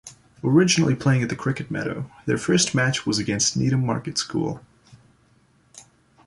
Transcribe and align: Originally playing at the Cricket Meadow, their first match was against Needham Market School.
Originally 0.43 0.95
playing 0.95 1.21
at 1.21 1.29
the 1.29 1.35
Cricket 1.35 1.69
Meadow, 1.69 2.09
their 2.25 2.39
first 2.39 2.73
match 2.73 3.05
was 3.05 3.19
against 3.19 3.55
Needham 3.55 3.85
Market 3.85 4.17
School. 4.17 4.65